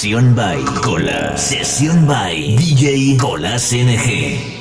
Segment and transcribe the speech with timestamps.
[0.00, 1.36] Sesión by Cola.
[1.36, 4.59] Sesión by DJ Colas NG.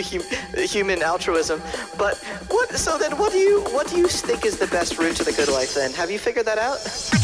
[0.00, 1.60] Human altruism.
[1.96, 2.16] But
[2.48, 2.70] what?
[2.76, 5.32] So then, what do you what do you think is the best route to the
[5.32, 5.74] good life?
[5.74, 7.17] Then have you figured that out?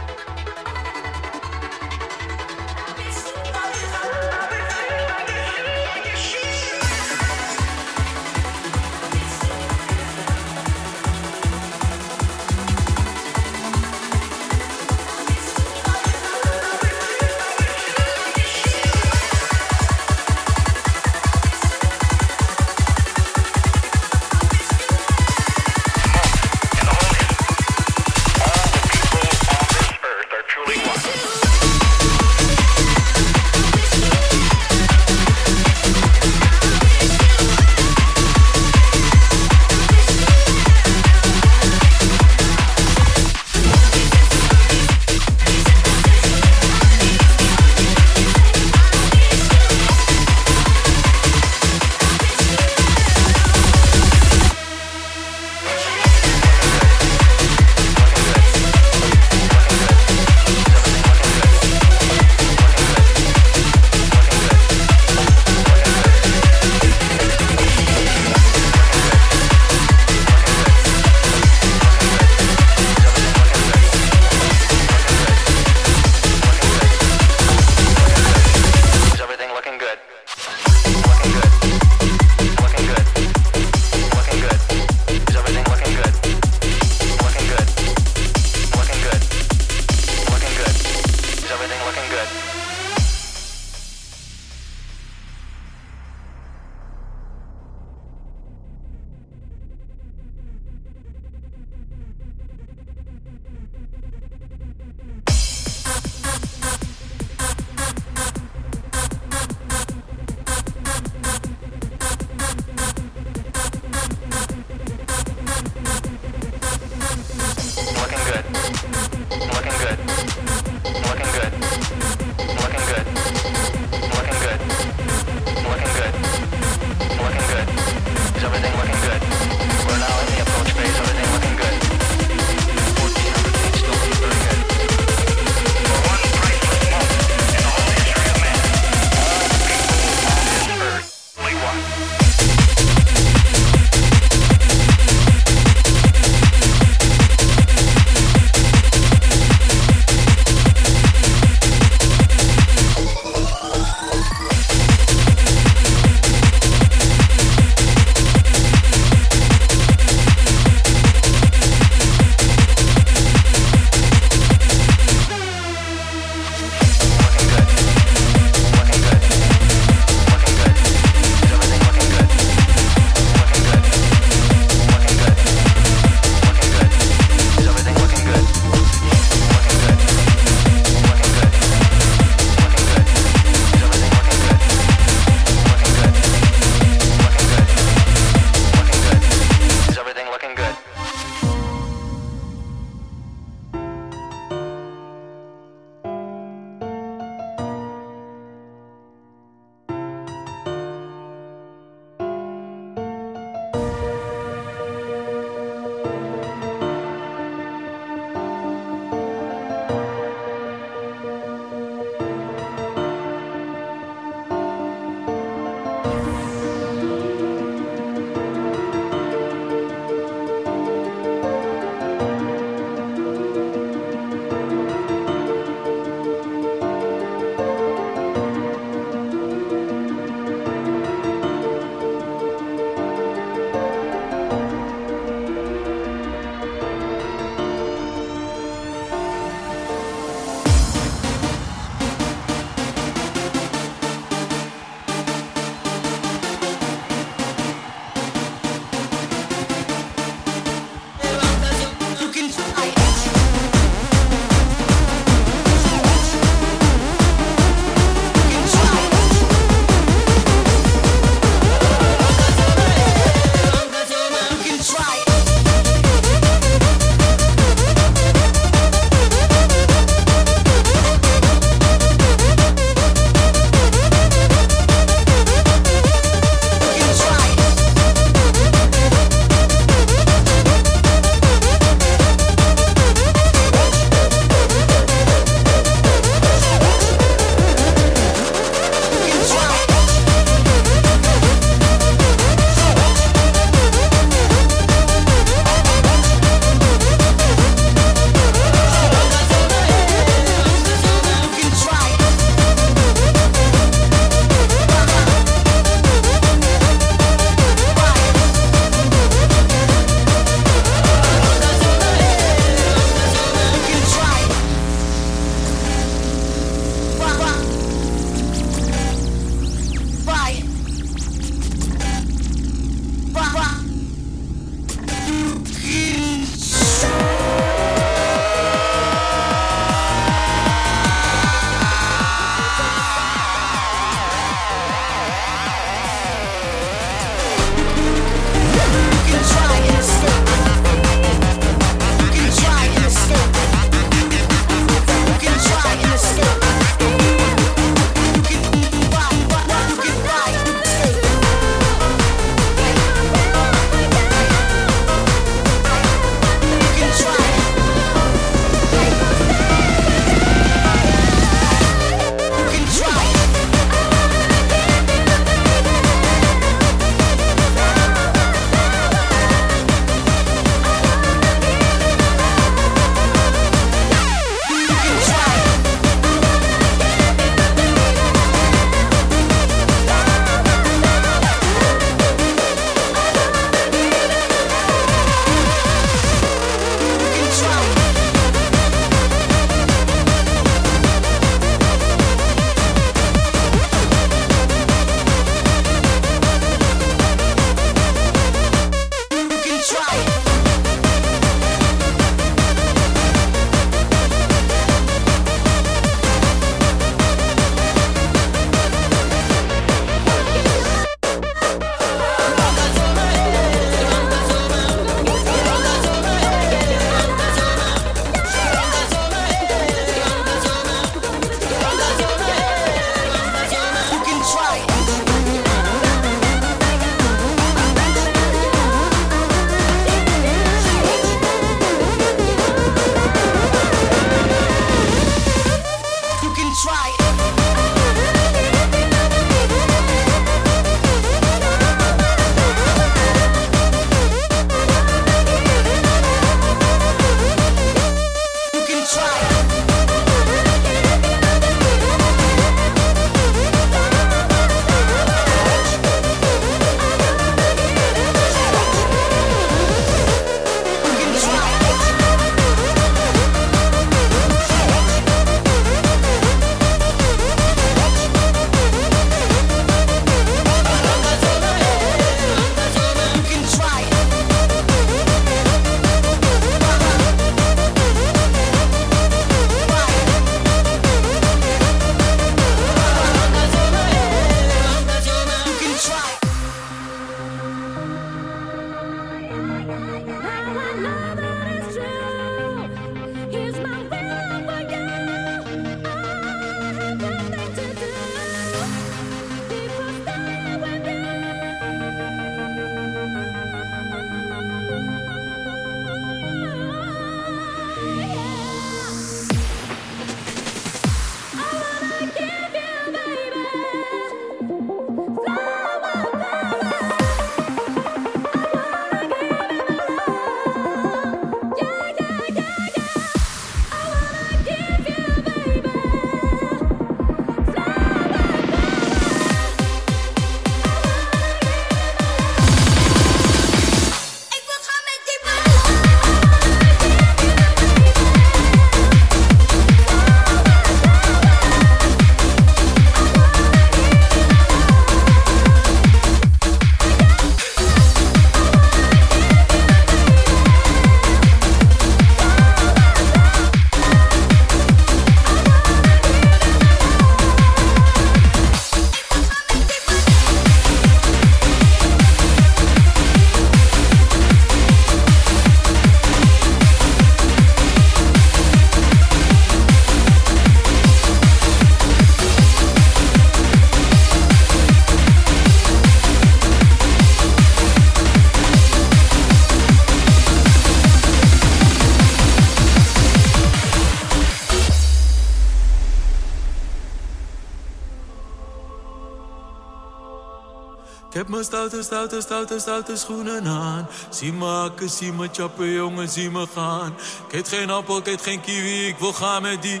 [591.90, 594.08] Stoute, stoute, stoute, stoute schoenen aan.
[594.28, 597.14] Zie me hakken, zie me chappen, jongen, zie me gaan.
[597.50, 600.00] Ik geen appel, ik geen kiwi, ik wil gaan met die.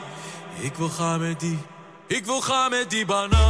[0.60, 1.58] Ik wil gaan met die.
[2.06, 3.49] Ik wil gaan met die banaan.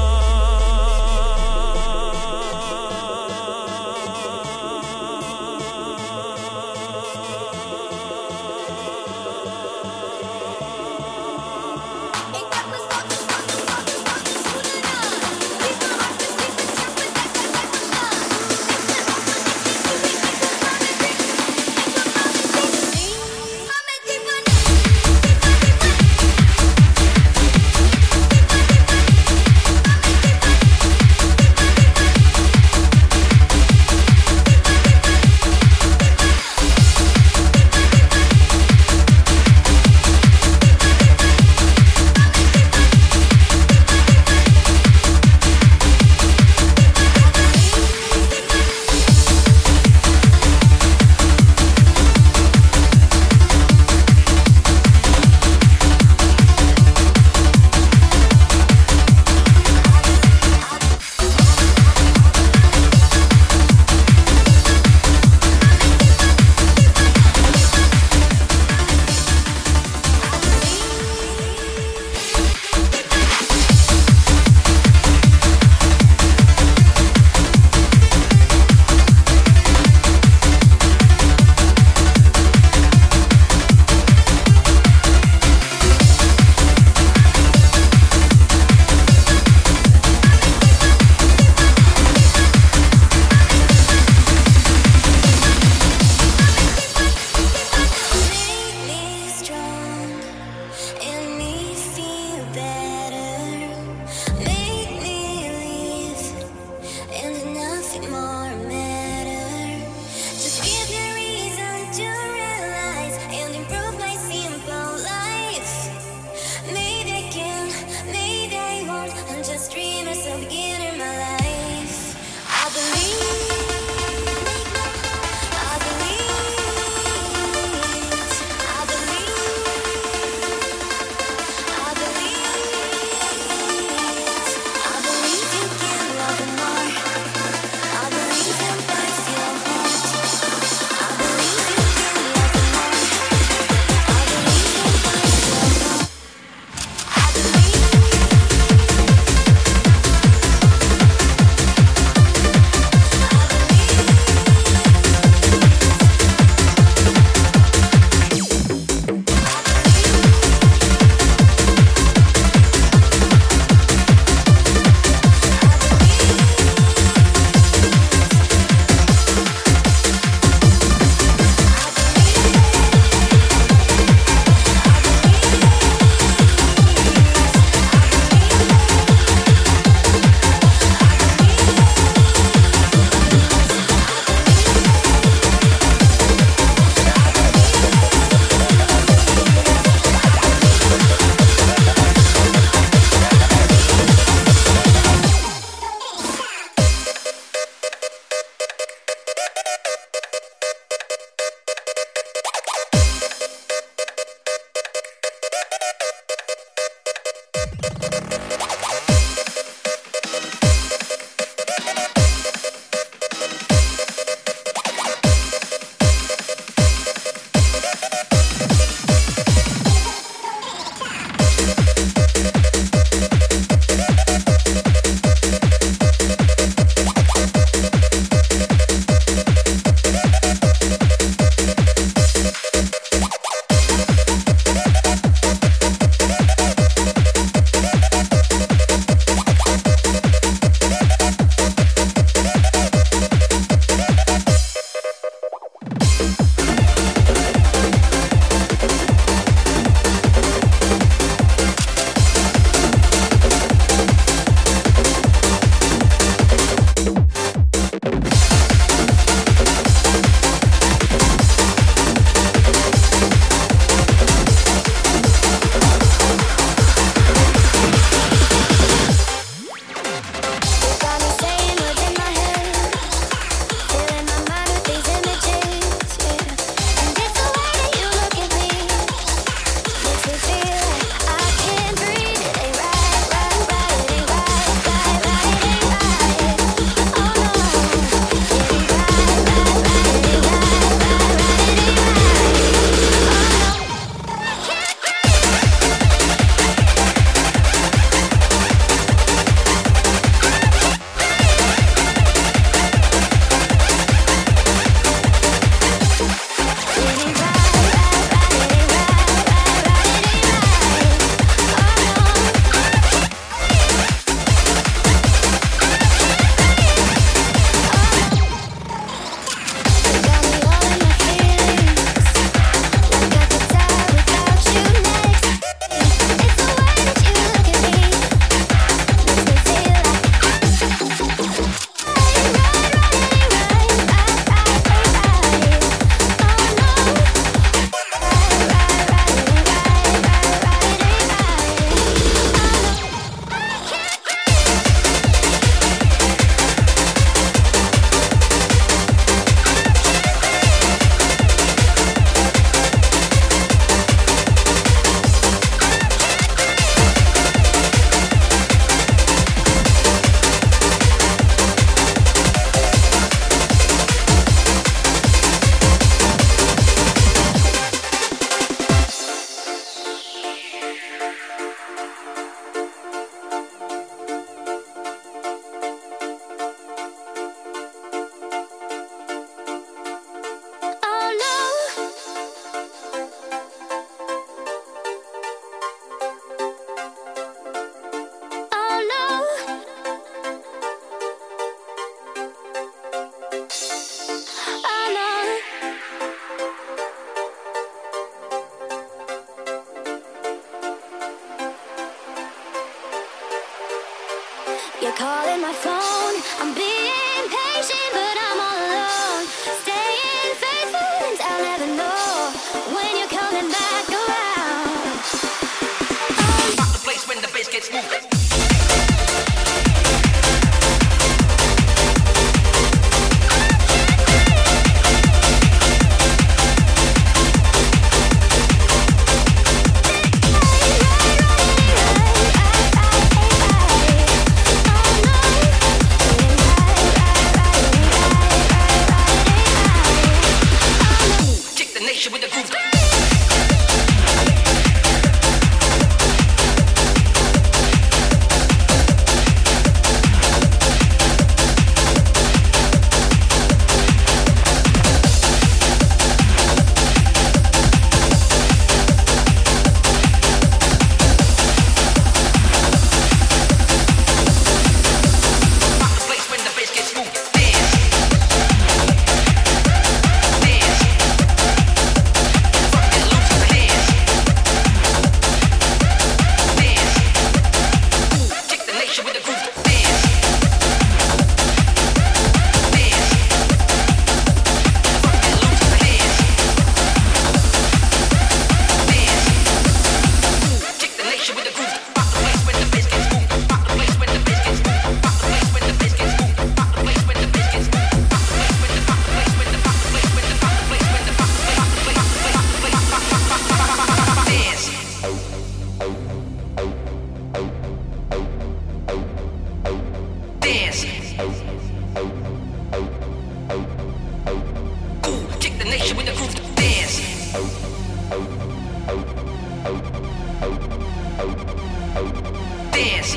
[523.00, 523.34] dance.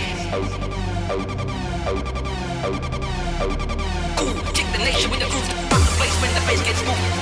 [4.17, 5.47] Cool, kick the nation with the groove.
[5.71, 7.13] Rock the place when the bass gets moving.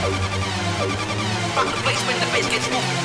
[1.55, 3.00] Rock the place when the bass gets moving.